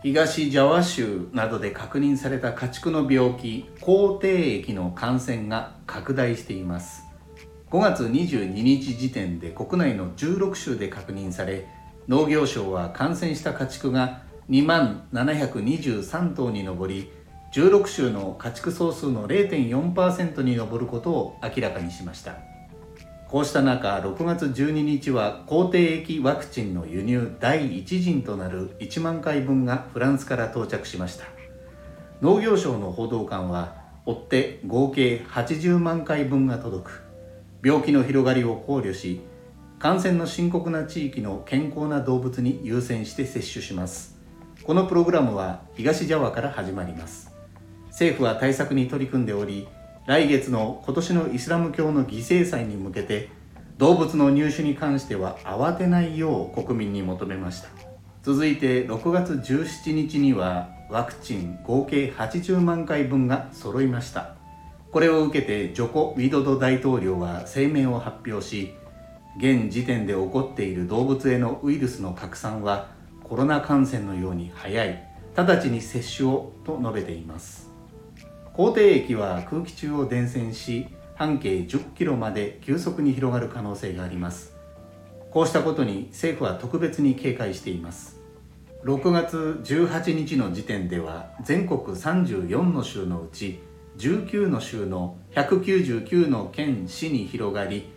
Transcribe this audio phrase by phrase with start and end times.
[0.00, 7.02] 東ジャワ州などで確認された家畜の病気口蹄疫の感染が拡大しています。
[7.70, 11.66] 5月22日時点で国内の16州で確認され
[12.06, 17.10] 農業省は感染した家畜が2万723頭に上り
[17.52, 22.36] 16州の家畜総数の0.4%に上ることを明らかにしました。
[23.28, 31.26] こうした中6月12日は抗体液ワクチンの輸入第1陣となる1万回分がフランスから到着しました。
[32.22, 37.02] 農業省の報道官は追って合計80万回分が届く。
[37.62, 39.20] 病気の広がりを考慮し
[39.78, 44.16] 感染の深刻な地域の健康な動物に優先して接種します。
[44.64, 47.30] このプログラムは東ジャワから始まります。
[47.88, 49.68] 政府は対策に取り組んでおり
[50.08, 53.28] 来月の今年のイスラム教の犠牲祭に向けて
[53.76, 57.68] 動物の入手に関しては慌てないよう国民に求めました。
[58.22, 64.36] 続いて6月17日にはワクチン合計80万回分が揃いました。
[64.92, 68.72] これを受けてジョコ・ウィドド大統領は声明を発表し
[69.36, 72.88] 現時点で起こっている動物へのウイルスの拡散は
[73.24, 75.04] コロナ感染のように早い
[75.36, 77.67] 直ちに接種をと述べています。
[78.58, 84.56] 口蹄液は空気中を伝染し半径10キロまで急速に広がる可能性があります。
[85.30, 88.20] こうしたことに政府は特別に警戒しています。
[88.82, 93.60] 6月18日の時点では全国34の州のうち
[93.98, 97.88] 19の州の199の県市に広がり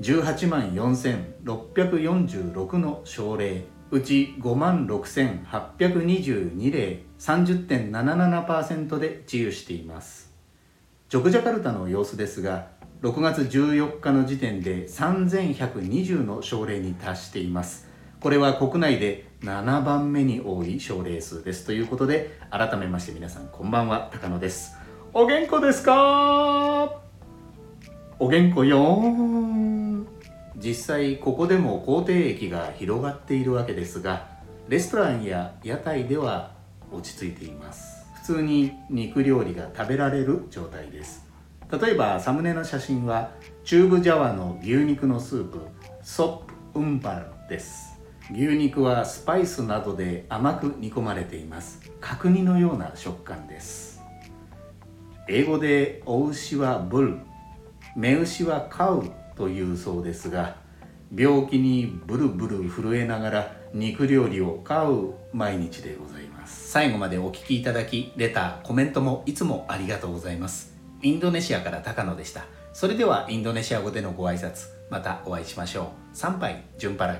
[0.00, 10.34] 18万4646の症例うち5万6822例30.77%で治癒しています。
[11.08, 12.66] ジョクジャカルタの様子ですが
[13.02, 17.88] 6月14日の時点で3120の症例に達しています。
[18.18, 21.64] これは国内で7番目に多い症例数です。
[21.64, 24.74] ということで改めまして皆さんこんばんは高野です。
[25.12, 27.02] お元気ですか？
[28.18, 29.85] お元気よ
[30.56, 34.28] 実際ここでも口蹄疫が広がっているわけですが
[34.68, 36.52] レストランや屋台では
[36.90, 38.04] 落ち着いています。
[38.14, 41.24] 普通に肉料理が食べられる状態です。
[41.70, 43.32] 例えばサムネの写真は
[43.64, 45.60] 中部ジャワの牛肉のスープ
[46.02, 48.00] ソップウンパルです。
[48.32, 51.80] 牛肉はスパイスなどで甘く煮込まれています。
[52.00, 54.02] 角煮のような食感です。
[55.28, 57.18] 英語でお牛はブル
[57.94, 59.04] 目牛はカウ。
[59.36, 60.56] というそうですが
[61.14, 66.70] 病気にブルブル震えながら肉料理を買う毎日でございます。
[66.70, 70.74] 最後までお聴きいただきレターコメントもいつもありがとうございます。
[71.02, 72.46] インドネシアから高野でした。
[72.72, 76.16] それではインドネシア語でのご挨拶またお会いしましょう。
[76.16, 77.14] 参拝順パラ